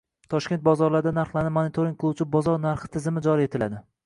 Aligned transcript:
Toshkent 0.33 0.61
bozorlarida 0.67 1.13
narxlarni 1.17 1.51
monitoring 1.59 1.93
qiluvchi 2.05 2.27
Bozor 2.37 2.59
narxi 2.65 2.91
tizimi 2.97 3.25
joriy 3.31 3.49
etiladi 3.53 3.85